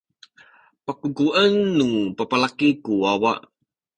pakungkuen 0.85 1.53
nu 1.77 1.87
babalaki 2.15 2.67
ku 2.83 2.91
wawa. 3.03 3.31